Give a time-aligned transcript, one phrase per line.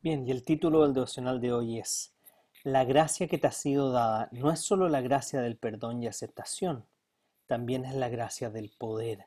[0.00, 2.14] Bien, y el título del devocional de hoy es,
[2.62, 6.06] La gracia que te ha sido dada no es solo la gracia del perdón y
[6.06, 6.86] aceptación,
[7.48, 9.26] también es la gracia del poder.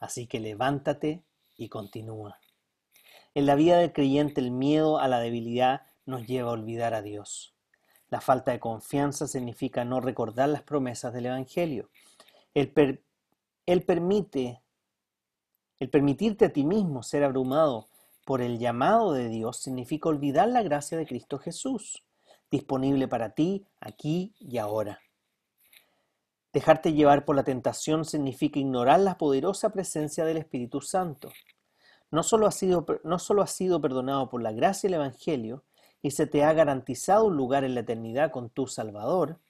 [0.00, 1.24] Así que levántate
[1.56, 2.38] y continúa.
[3.34, 7.00] En la vida del creyente el miedo a la debilidad nos lleva a olvidar a
[7.00, 7.54] Dios.
[8.10, 11.88] La falta de confianza significa no recordar las promesas del Evangelio.
[12.52, 13.02] El,
[13.64, 14.60] el permite,
[15.80, 17.88] el permitirte a ti mismo ser abrumado
[18.24, 22.04] por el llamado de Dios significa olvidar la gracia de Cristo Jesús,
[22.50, 25.00] disponible para ti aquí y ahora.
[26.52, 31.32] Dejarte llevar por la tentación significa ignorar la poderosa presencia del Espíritu Santo.
[32.10, 35.64] No solo has sido, no solo sido perdonado por la gracia del Evangelio
[36.02, 39.40] y se te ha garantizado un lugar en la eternidad con tu Salvador,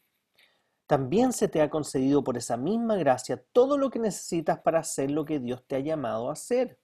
[0.86, 5.10] también se te ha concedido por esa misma gracia todo lo que necesitas para hacer
[5.10, 6.78] lo que Dios te ha llamado a hacer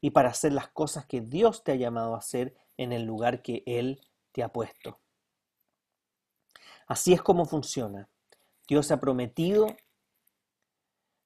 [0.00, 3.42] y para hacer las cosas que Dios te ha llamado a hacer en el lugar
[3.42, 4.00] que Él
[4.32, 4.98] te ha puesto.
[6.86, 8.08] Así es como funciona.
[8.66, 9.66] Dios ha prometido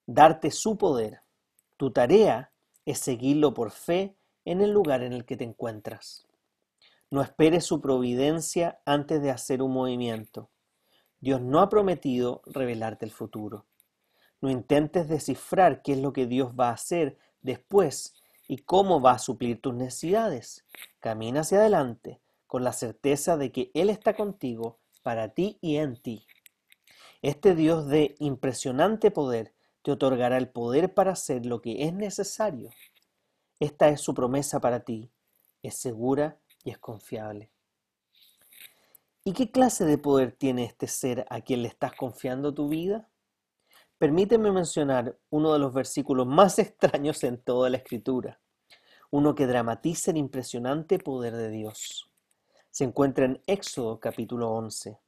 [0.07, 1.21] darte su poder.
[1.77, 2.53] Tu tarea
[2.85, 6.27] es seguirlo por fe en el lugar en el que te encuentras.
[7.11, 10.51] No esperes su providencia antes de hacer un movimiento.
[11.21, 13.67] Dios no ha prometido revelarte el futuro.
[14.41, 18.15] No intentes descifrar qué es lo que Dios va a hacer después
[18.49, 20.65] y cómo va a suplir tus necesidades.
[21.01, 26.01] Camina hacia adelante con la certeza de que Él está contigo, para ti y en
[26.01, 26.27] ti.
[27.21, 32.71] Este Dios de impresionante poder te otorgará el poder para hacer lo que es necesario.
[33.61, 35.11] Esta es su promesa para ti.
[35.63, 37.51] Es segura y es confiable.
[39.25, 43.09] ¿Y qué clase de poder tiene este ser a quien le estás confiando tu vida?
[44.05, 48.39] Permíteme mencionar uno de los versículos más extraños en toda la escritura,
[49.11, 52.11] uno que dramatiza el impresionante poder de Dios.
[52.71, 54.99] Se encuentra en Éxodo capítulo 11.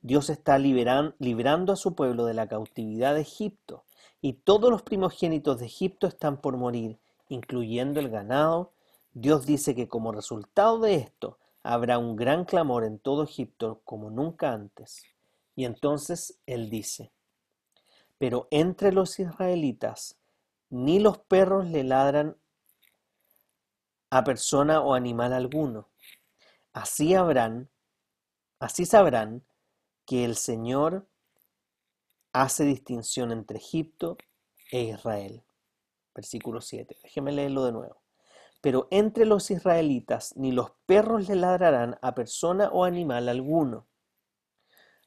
[0.00, 3.84] Dios está liberando a su pueblo de la cautividad de Egipto
[4.20, 8.72] y todos los primogénitos de Egipto están por morir, incluyendo el ganado.
[9.12, 14.10] Dios dice que como resultado de esto habrá un gran clamor en todo Egipto como
[14.10, 15.04] nunca antes.
[15.54, 17.12] Y entonces Él dice,
[18.24, 20.18] pero entre los israelitas
[20.70, 22.38] ni los perros le ladran
[24.08, 25.90] a persona o animal alguno.
[26.72, 27.68] Así habrán,
[28.60, 29.44] así sabrán
[30.06, 31.06] que el Señor
[32.32, 34.16] hace distinción entre Egipto
[34.72, 35.44] e Israel.
[36.14, 36.96] Versículo 7.
[37.02, 38.00] Déjeme leerlo de nuevo.
[38.62, 43.86] Pero entre los israelitas ni los perros le ladrarán a persona o animal alguno.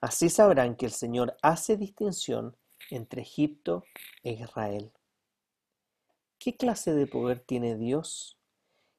[0.02, 2.56] Así sabrán que el Señor hace distinción
[2.90, 3.84] entre Egipto
[4.24, 4.92] e Israel.
[6.40, 8.38] ¿Qué clase de poder tiene Dios?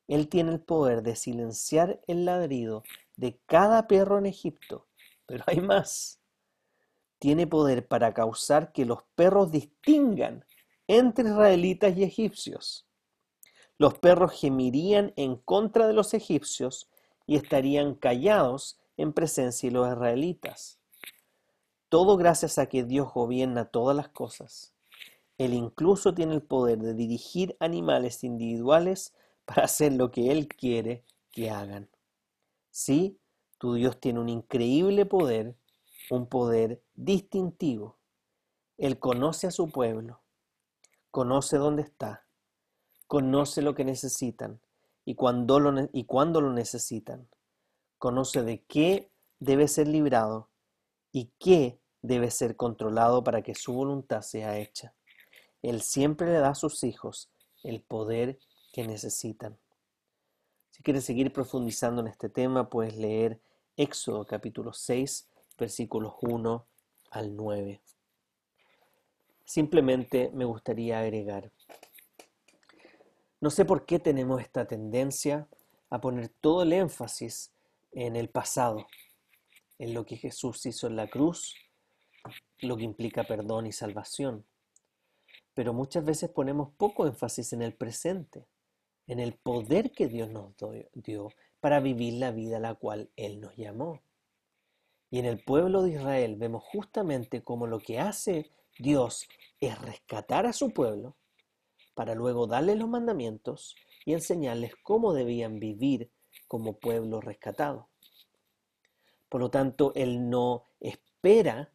[0.09, 2.83] Él tiene el poder de silenciar el ladrido
[3.17, 4.87] de cada perro en Egipto,
[5.27, 6.21] pero hay más.
[7.19, 10.45] Tiene poder para causar que los perros distingan
[10.87, 12.87] entre israelitas y egipcios.
[13.77, 16.91] Los perros gemirían en contra de los egipcios
[17.27, 20.78] y estarían callados en presencia de los israelitas.
[21.89, 24.75] Todo gracias a que Dios gobierna todas las cosas.
[25.39, 29.15] Él incluso tiene el poder de dirigir animales individuales
[29.47, 31.89] para hacer lo que Él quiere que hagan.
[32.71, 33.19] Sí,
[33.59, 35.57] tu Dios tiene un increíble poder,
[36.11, 37.97] un poder distintivo.
[38.77, 40.21] Él conoce a su pueblo,
[41.11, 42.27] conoce dónde está,
[43.07, 44.61] conoce lo que necesitan
[45.05, 47.29] y cuándo lo, y cuándo lo necesitan.
[47.97, 49.11] Conoce de qué
[49.41, 50.48] debe ser librado
[51.13, 54.95] y qué debe ser controlado para que su voluntad sea hecha.
[55.63, 57.31] Él siempre le da a sus hijos
[57.65, 58.39] el poder
[58.73, 59.59] que necesitan.
[60.71, 63.41] Si quieres seguir profundizando en este tema, puedes leer
[63.77, 65.29] Éxodo capítulo 6,
[65.59, 66.67] versículos 1
[67.11, 67.81] al 9.
[69.45, 71.51] Simplemente me gustaría agregar,
[73.41, 75.49] no sé por qué tenemos esta tendencia
[75.91, 77.53] a poner todo el énfasis
[77.93, 78.87] en el pasado,
[79.79, 81.55] en lo que Jesús hizo en la cruz,
[82.61, 84.47] lo que implica perdón y salvación.
[85.55, 88.47] pero muchas veces ponemos poco énfasis en el presente,
[89.09, 90.55] en el poder que Dios nos
[90.95, 94.01] dio para vivir la vida a la cual Él nos llamó.
[95.11, 99.27] Y en el pueblo de Israel vemos justamente cómo lo que hace Dios
[99.61, 101.17] es rescatar a su pueblo
[101.95, 103.75] para luego darles los mandamientos
[104.05, 106.13] y enseñarles cómo debían vivir
[106.47, 107.89] como pueblo rescatado.
[109.29, 111.73] Por lo tanto, Él no espera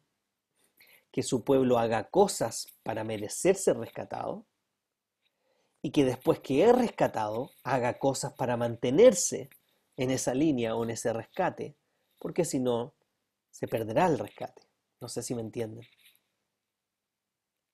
[1.12, 4.46] que su pueblo haga cosas para merecerse rescatado
[5.80, 9.50] y que después que es rescatado haga cosas para mantenerse
[9.96, 11.76] en esa línea o en ese rescate,
[12.18, 12.94] porque si no,
[13.50, 14.62] se perderá el rescate.
[15.00, 15.86] No sé si me entienden.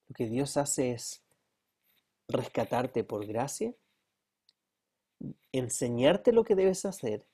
[0.08, 1.24] Lo que Dios hace es
[2.28, 3.72] rescatarte por gracia,
[5.52, 7.26] enseñarte lo que debes hacer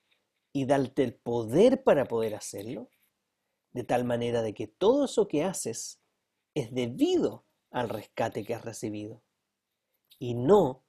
[0.57, 2.89] y darte el poder para poder hacerlo
[3.73, 6.01] de tal manera de que todo eso que haces
[6.55, 9.23] es debido al rescate que has recibido
[10.19, 10.83] y no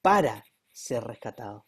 [0.00, 1.66] para ser rescatado.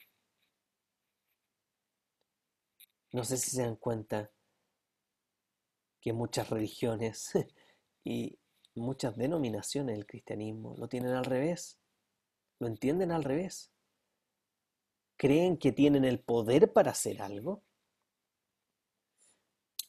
[3.12, 4.32] No sé si se dan cuenta
[6.00, 7.32] que muchas religiones
[8.02, 8.38] y
[8.75, 11.78] muchas denominaciones del cristianismo lo tienen al revés,
[12.58, 13.71] lo entienden al revés.
[15.16, 17.62] Creen que tienen el poder para hacer algo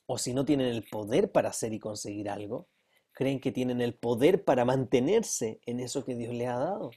[0.05, 2.67] o si no tienen el poder para hacer y conseguir algo,
[3.13, 6.91] creen que tienen el poder para mantenerse en eso que Dios les ha dado,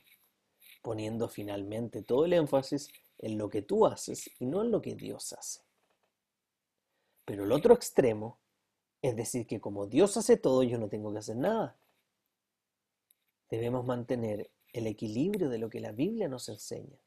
[0.82, 4.94] poniendo finalmente todo el énfasis en lo que tú haces y no en lo que
[4.94, 5.60] Dios hace.
[7.24, 8.38] Pero el otro extremo
[9.02, 11.78] es decir que como Dios hace todo, yo no tengo que hacer nada.
[13.48, 16.98] Debemos mantener el equilibrio de lo que la Biblia nos enseña.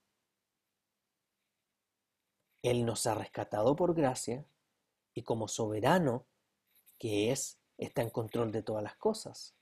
[2.62, 4.46] Él nos ha rescatado por gracia
[5.14, 6.26] y como soberano
[6.98, 9.56] que es, está en control de todas las cosas.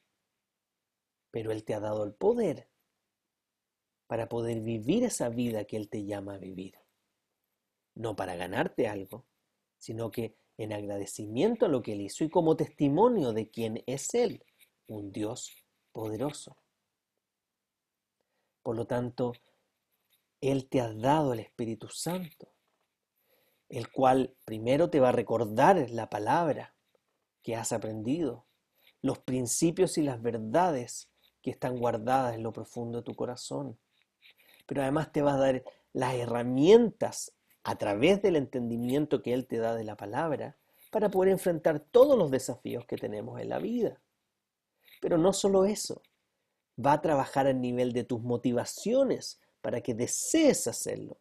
[1.30, 2.70] Pero Él te ha dado el poder
[4.08, 6.76] para poder vivir esa vida que Él te llama a vivir.
[7.94, 9.26] No para ganarte algo,
[9.78, 14.14] sino que en agradecimiento a lo que Él hizo y como testimonio de quién es
[14.16, 14.44] Él,
[14.88, 15.52] un Dios
[15.92, 16.58] poderoso.
[18.64, 19.34] Por lo tanto,
[20.42, 22.57] Él te ha dado el Espíritu Santo
[23.70, 26.74] el cual primero te va a recordar la palabra
[27.44, 28.46] que has aprendido,
[29.02, 31.10] los principios y las verdades
[31.42, 33.80] que están guardadas en lo profundo de tu corazón.
[34.66, 37.34] Pero además te va a dar las herramientas
[37.64, 40.58] a través del entendimiento que Él te da de la palabra
[40.92, 44.02] para poder enfrentar todos los desafíos que tenemos en la vida.
[45.02, 46.02] Pero no solo eso,
[46.84, 51.20] va a trabajar al nivel de tus motivaciones para que desees hacerlo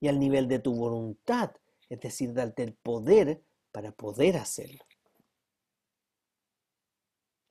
[0.00, 1.52] y al nivel de tu voluntad,
[1.88, 4.84] es decir, darte el poder para poder hacerlo.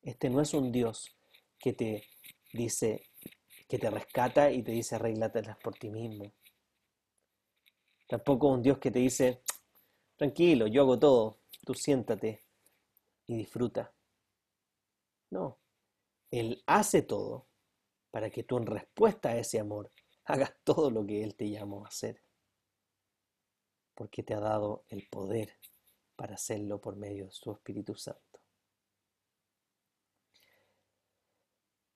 [0.01, 1.15] Este no es un Dios
[1.59, 2.03] que te
[2.51, 3.03] dice,
[3.67, 6.33] que te rescata y te dice arréglatelas por ti mismo.
[8.07, 9.43] Tampoco un Dios que te dice,
[10.15, 12.43] tranquilo, yo hago todo, tú siéntate
[13.27, 13.93] y disfruta.
[15.29, 15.59] No,
[16.31, 17.47] Él hace todo
[18.09, 19.91] para que tú en respuesta a ese amor
[20.23, 22.19] hagas todo lo que Él te llamó a hacer
[23.99, 25.59] porque te ha dado el poder
[26.15, 28.39] para hacerlo por medio de su Espíritu Santo.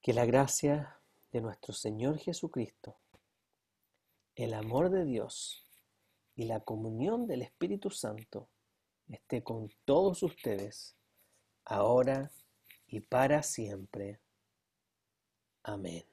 [0.01, 1.00] Que la gracia
[1.31, 2.98] de nuestro Señor Jesucristo,
[4.36, 5.65] el amor de Dios
[6.36, 8.50] y la comunión del Espíritu Santo
[9.07, 10.98] esté con todos ustedes,
[11.63, 12.33] ahora
[12.86, 14.19] y para siempre.
[15.63, 16.12] Amén.